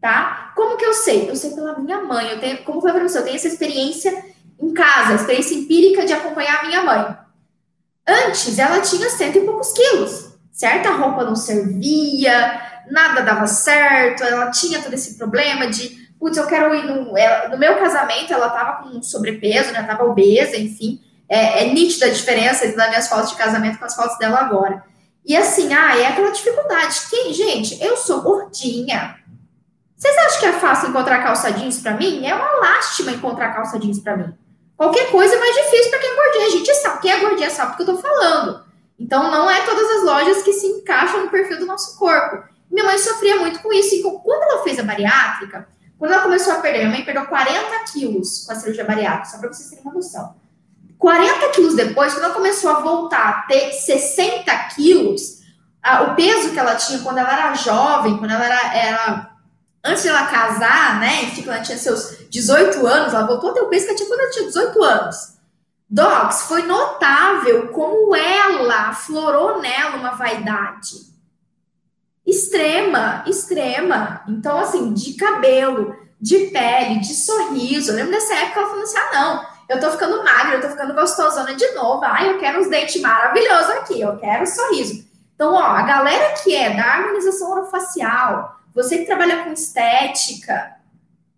[0.00, 0.52] tá?
[0.54, 1.28] Como que eu sei?
[1.28, 4.24] Eu sei pela minha mãe, eu tenho, como foi para você, eu tenho essa experiência
[4.60, 7.16] em casa, experiência empírica de acompanhar a minha mãe.
[8.06, 10.88] Antes, ela tinha cento e poucos quilos, certo?
[10.88, 16.46] A roupa não servia, nada dava certo, ela tinha todo esse problema de, putz, eu
[16.46, 17.18] quero ir no...
[17.18, 19.82] Ela, no meu casamento, ela tava com sobrepeso, né?
[19.82, 21.00] Tava obesa, enfim.
[21.28, 24.84] É, é nítida a diferença das minhas fotos de casamento com as fotos dela agora.
[25.26, 27.00] E assim, ah, é aquela dificuldade.
[27.10, 29.16] Que, gente, eu sou gordinha.
[29.96, 32.24] Vocês acham que é fácil encontrar calça jeans para mim?
[32.24, 34.32] É uma lástima encontrar calça jeans para mim.
[34.76, 36.46] Qualquer coisa é mais difícil para quem é gordinha.
[36.46, 38.64] A gente sabe, quem é gordinha sabe o que eu tô falando.
[38.96, 42.44] Então, não é todas as lojas que se encaixam no perfil do nosso corpo.
[42.70, 43.96] Minha mãe sofria muito com isso.
[43.96, 45.66] E quando ela fez a bariátrica,
[46.02, 49.38] quando ela começou a perder, minha mãe perdeu 40 quilos com a cirurgia bariátrica, só
[49.38, 50.34] para vocês terem uma noção.
[50.98, 55.42] 40 quilos depois, quando ela começou a voltar a ter 60 quilos,
[55.80, 59.30] a, o peso que ela tinha quando ela era jovem, quando ela era, era
[59.84, 63.54] antes de ela casar, né, enfim, quando ela tinha seus 18 anos, ela voltou a
[63.54, 65.16] ter o peso que ela tinha quando ela tinha 18 anos.
[65.88, 71.11] Docs, foi notável como ela aflorou nela uma vaidade
[72.26, 74.22] extrema, extrema.
[74.28, 77.90] Então, assim, de cabelo, de pele, de sorriso.
[77.90, 80.68] Eu lembro dessa época ela falando assim: ah, não, eu tô ficando magra, eu tô
[80.68, 82.04] ficando gostosona de novo.
[82.04, 85.04] Ai, eu quero uns dentes maravilhosos aqui, eu quero sorriso.
[85.34, 90.76] Então, ó, a galera que é da harmonização orofacial, você que trabalha com estética,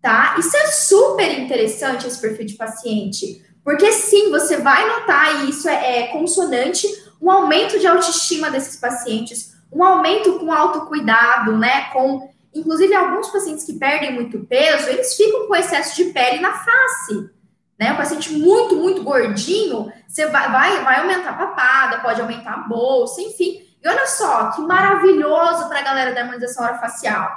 [0.01, 0.35] tá?
[0.37, 3.43] Isso é super interessante, esse perfil de paciente.
[3.63, 6.87] Porque sim, você vai notar, e isso é, é consonante,
[7.19, 11.89] um aumento de autoestima desses pacientes, um aumento com autocuidado, né?
[11.91, 16.53] Com, inclusive, alguns pacientes que perdem muito peso, eles ficam com excesso de pele na
[16.53, 17.35] face
[17.77, 17.91] né?
[17.91, 22.57] Um paciente muito, muito gordinho, você vai, vai, vai aumentar a papada, pode aumentar a
[22.57, 23.61] bolsa, enfim.
[23.83, 27.29] E olha só, que maravilhoso para a galera da harmonização orofacial.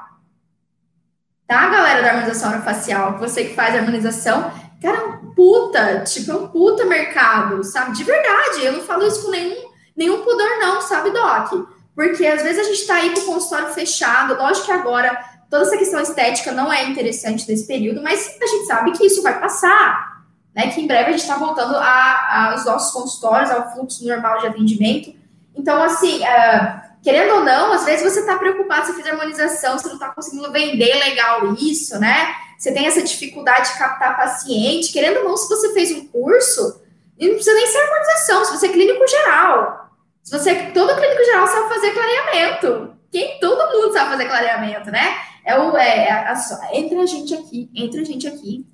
[1.46, 3.18] Tá, galera da harmonização orofacial?
[3.18, 7.96] Você que faz harmonização, cara, é um puta, tipo, é um puta mercado, sabe?
[7.96, 11.68] De verdade, eu não falo isso com nenhum, nenhum pudor, não, sabe, Doc?
[11.98, 15.18] Porque às vezes a gente tá aí com o consultório fechado, lógico que agora
[15.50, 19.22] toda essa questão estética não é interessante nesse período, mas a gente sabe que isso
[19.22, 20.18] vai passar
[20.58, 20.72] né?
[20.72, 25.14] Que em breve a gente está voltando aos nossos consultórios, ao fluxo normal de atendimento.
[25.54, 29.86] Então, assim, uh, querendo ou não, às vezes você está preocupado, você fez harmonização, você
[29.86, 32.34] não está conseguindo vender legal isso, né?
[32.58, 34.92] Você tem essa dificuldade de captar paciente.
[34.92, 36.82] Querendo ou não, se você fez um curso,
[37.20, 39.87] não precisa nem ser harmonização, se você é clínico geral.
[40.30, 42.94] Você, todo clínico geral sabe fazer clareamento.
[43.10, 45.16] Quem todo mundo sabe fazer clareamento, né?
[45.44, 48.66] É o é, a, a, entre a gente aqui, entre a gente aqui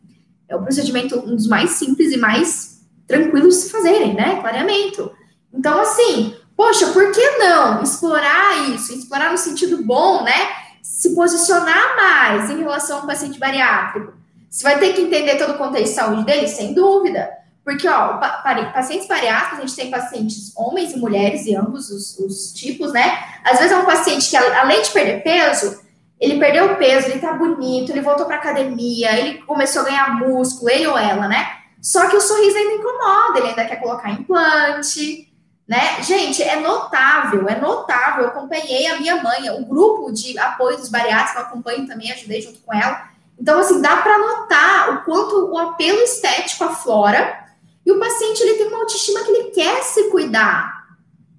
[0.48, 4.40] É o procedimento um dos mais simples e mais tranquilos de se fazerem, né?
[4.40, 5.12] Clareamento.
[5.52, 8.92] Então, assim, poxa, por que não explorar isso?
[8.92, 10.48] Explorar no sentido bom, né?
[10.82, 14.14] Se posicionar mais em relação ao paciente bariátrico.
[14.50, 17.30] Você vai ter que entender todo o contexto de saúde dele, sem dúvida.
[17.64, 22.52] Porque, ó, pacientes bariátricos, a gente tem pacientes homens e mulheres, e ambos os, os
[22.52, 23.18] tipos, né?
[23.42, 25.82] Às vezes é um paciente que, além de perder peso,
[26.20, 30.70] ele perdeu peso, ele tá bonito, ele voltou pra academia, ele começou a ganhar músculo,
[30.70, 31.56] ele ou ela, né?
[31.80, 35.32] Só que o sorriso ainda incomoda, ele ainda quer colocar implante,
[35.66, 36.02] né?
[36.02, 38.24] Gente, é notável, é notável.
[38.24, 42.42] Eu acompanhei a minha mãe, o grupo de apoio dos bariátricos, eu acompanho também, ajudei
[42.42, 43.08] junto com ela.
[43.38, 47.43] Então, assim, dá para notar o quanto o apelo estético aflora
[47.84, 50.84] e o paciente ele tem uma autoestima que ele quer se cuidar.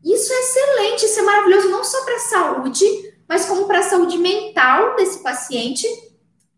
[0.03, 2.85] Isso é excelente, isso é maravilhoso, não só para a saúde,
[3.27, 5.87] mas como para a saúde mental desse paciente.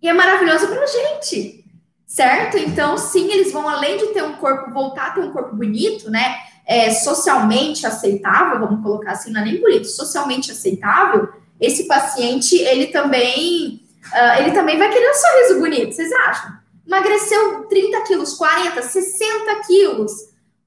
[0.02, 1.64] E é maravilhoso para a gente,
[2.06, 2.58] certo?
[2.58, 6.12] Então, sim, eles vão, além de ter um corpo, voltar a ter um corpo bonito,
[6.12, 6.36] né?
[6.66, 11.30] É, socialmente aceitável, vamos colocar assim, não é nem bonito, socialmente aceitável,
[11.60, 13.82] esse paciente, ele também,
[14.14, 16.57] uh, ele também vai querer um sorriso bonito, vocês acham?
[16.88, 20.12] Emagreceu 30 quilos, 40, 60 quilos,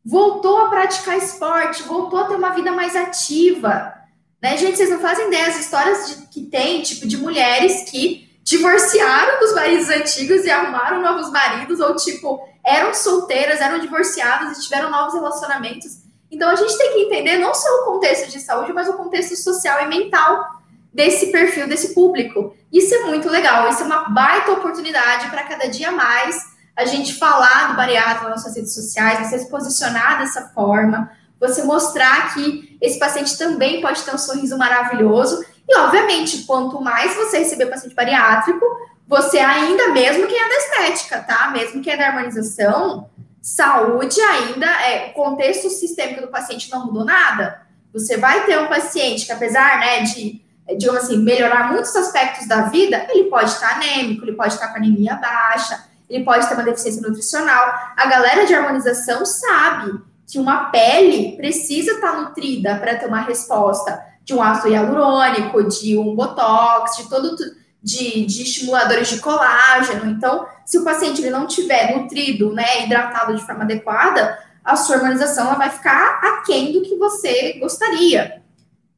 [0.05, 3.95] voltou a praticar esporte, voltou a ter uma vida mais ativa.
[4.41, 8.29] Né, gente, vocês não fazem ideia as histórias de, que tem, tipo, de mulheres que
[8.43, 14.63] divorciaram dos maridos antigos e arrumaram novos maridos, ou tipo, eram solteiras, eram divorciadas e
[14.63, 16.01] tiveram novos relacionamentos.
[16.31, 19.37] Então a gente tem que entender não só o contexto de saúde, mas o contexto
[19.37, 20.60] social e mental
[20.93, 22.55] desse perfil, desse público.
[22.73, 27.15] Isso é muito legal, isso é uma baita oportunidade para cada dia mais a gente
[27.15, 32.79] falar do bariátrico nas nossas redes sociais, você se posicionar dessa forma, você mostrar que
[32.81, 35.45] esse paciente também pode ter um sorriso maravilhoso.
[35.69, 38.65] E, obviamente, quanto mais você receber paciente bariátrico,
[39.07, 41.51] você ainda, mesmo quem é da estética, tá?
[41.51, 43.11] Mesmo quem é da harmonização,
[43.43, 45.11] saúde ainda é.
[45.11, 47.63] O contexto sistêmico do paciente não mudou nada.
[47.93, 50.43] Você vai ter um paciente que, apesar né, de
[50.77, 54.77] digamos assim, melhorar muitos aspectos da vida, ele pode estar anêmico, ele pode estar com
[54.77, 57.75] anemia baixa, ele pode ter uma deficiência nutricional.
[57.97, 64.01] A galera de harmonização sabe que uma pele precisa estar nutrida para ter uma resposta
[64.25, 67.37] de um ácido hialurônico, de um botox, de todo
[67.83, 70.11] de, de estimuladores de colágeno.
[70.11, 74.97] Então, se o paciente ele não tiver nutrido, né, hidratado de forma adequada, a sua
[74.97, 78.43] harmonização ela vai ficar aquém do que você gostaria.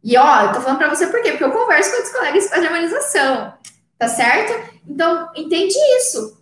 [0.02, 1.30] E ó, eu tô falando para você por quê?
[1.30, 3.54] Porque eu converso com outros colegas fazem harmonização,
[3.98, 4.72] tá certo?
[4.86, 6.40] Então, entende isso.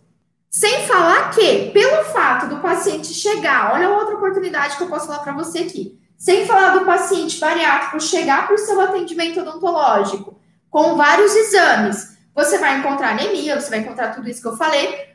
[0.49, 5.21] Sem falar que, pelo fato do paciente chegar, olha outra oportunidade que eu posso falar
[5.21, 5.99] para você aqui.
[6.17, 10.39] Sem falar do paciente bariátrico chegar para o seu atendimento odontológico
[10.69, 15.11] com vários exames, você vai encontrar anemia, você vai encontrar tudo isso que eu falei.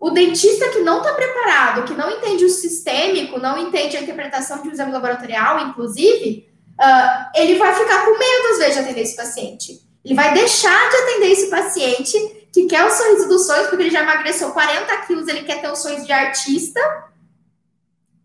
[0.00, 4.60] O dentista que não está preparado, que não entende o sistêmico, não entende a interpretação
[4.60, 6.51] de um exame laboratorial, inclusive,
[6.82, 9.80] uh, ele vai ficar com medo, às vezes, de atender esse paciente.
[10.04, 12.18] Ele vai deixar de atender esse paciente
[12.52, 15.68] que quer o sorriso dos sonhos, porque ele já emagreceu 40 quilos, ele quer ter
[15.68, 16.80] o sonho de artista.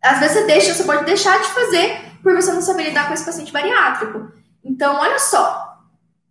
[0.03, 3.13] Às vezes você deixa, você pode deixar de fazer por você não saber lidar com
[3.13, 4.31] esse paciente bariátrico.
[4.63, 5.77] Então, olha só,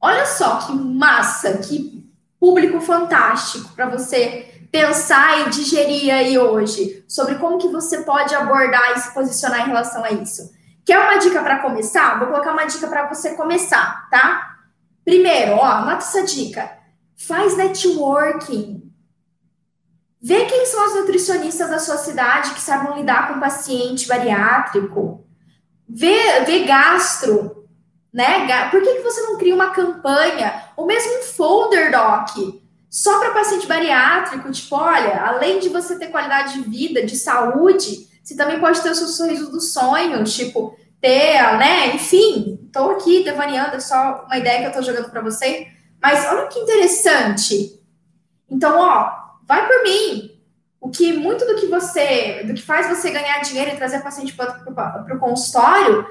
[0.00, 2.04] olha só que massa, que
[2.38, 8.92] público fantástico para você pensar e digerir aí hoje sobre como que você pode abordar
[8.94, 10.54] e se posicionar em relação a isso.
[10.86, 12.16] Quer uma dica para começar?
[12.20, 14.56] Vou colocar uma dica para você começar, tá?
[15.04, 16.78] Primeiro, ó, anota essa dica.
[17.16, 18.88] Faz networking.
[20.22, 25.26] Vê quem são os nutricionistas da sua cidade que sabem lidar com paciente bariátrico.
[25.88, 27.68] Vê, vê gastro,
[28.12, 28.68] né?
[28.70, 32.30] Por que, que você não cria uma campanha ou mesmo um folder doc
[32.88, 34.52] só para paciente bariátrico?
[34.52, 38.90] Tipo, olha, além de você ter qualidade de vida, de saúde, você também pode ter
[38.90, 41.94] o seu sorriso dos sonhos, tipo, ter, né?
[41.94, 45.68] Enfim, estou aqui devaneando, é só uma ideia que eu estou jogando para você.
[46.02, 47.80] Mas olha que interessante.
[48.50, 49.12] Então, ó,
[49.46, 50.40] vai por mim.
[50.80, 54.34] O que muito do que você, do que faz você ganhar dinheiro e trazer paciente
[54.34, 56.04] para o consultório,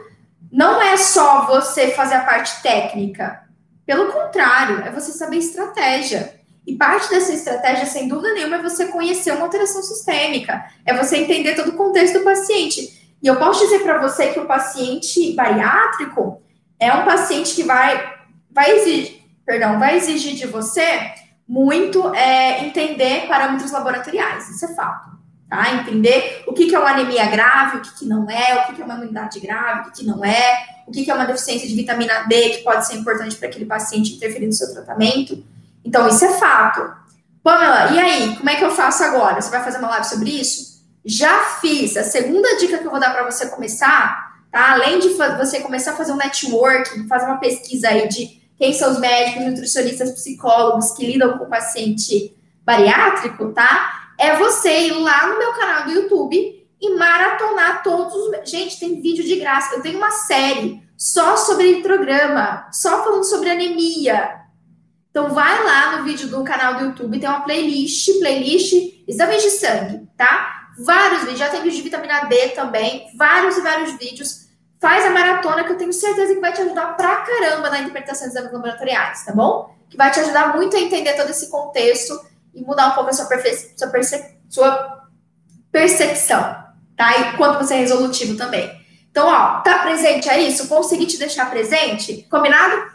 [0.50, 3.44] não é só você fazer a parte técnica.
[3.86, 6.34] Pelo contrário, é você saber estratégia.
[6.66, 11.18] E parte dessa estratégia, sem dúvida nenhuma, é você conhecer uma alteração sistêmica, é você
[11.18, 13.16] entender todo o contexto do paciente.
[13.22, 16.42] E eu posso dizer para você que o paciente bariátrico
[16.80, 18.14] é um paciente que vai,
[18.52, 21.14] vai exigir, perdão, vai exigir de você
[21.48, 25.16] muito é, entender parâmetros laboratoriais, isso é fato.
[25.48, 25.76] Tá?
[25.76, 28.76] Entender o que, que é uma anemia grave, o que, que não é, o que,
[28.76, 31.26] que é uma imunidade grave, o que, que não é, o que, que é uma
[31.26, 35.44] deficiência de vitamina D que pode ser importante para aquele paciente interferir no seu tratamento.
[35.86, 36.92] Então, isso é fato.
[37.44, 39.40] Pamela, e aí, como é que eu faço agora?
[39.40, 40.84] Você vai fazer uma live sobre isso?
[41.06, 41.96] Já fiz.
[41.96, 44.72] A segunda dica que eu vou dar para você começar, tá?
[44.72, 48.92] Além de você começar a fazer um networking, fazer uma pesquisa aí de quem são
[48.92, 54.10] os médicos, nutricionistas, psicólogos que lidam com o paciente bariátrico, tá?
[54.18, 58.50] É você ir lá no meu canal do YouTube e maratonar todos os.
[58.50, 59.76] Gente, tem vídeo de graça.
[59.76, 64.45] Eu tenho uma série só sobre programa, só falando sobre anemia.
[65.16, 68.74] Então vai lá no vídeo do canal do YouTube, tem uma playlist, playlist
[69.08, 70.68] exames de sangue, tá?
[70.78, 74.50] Vários vídeos, já tem vídeo de vitamina D também, vários e vários vídeos.
[74.78, 78.28] Faz a maratona que eu tenho certeza que vai te ajudar pra caramba na interpretação
[78.28, 79.74] dos exames laboratoriais, tá bom?
[79.90, 82.20] Que vai te ajudar muito a entender todo esse contexto
[82.54, 83.72] e mudar um pouco a sua, perfe...
[83.78, 84.36] sua, perce...
[84.50, 85.02] sua
[85.72, 86.58] percepção,
[86.98, 87.18] tá?
[87.20, 88.70] E quanto você é resolutivo também.
[89.12, 90.68] Então, ó, tá presente é isso?
[90.68, 92.28] Consegui te deixar presente?
[92.30, 92.95] Combinado?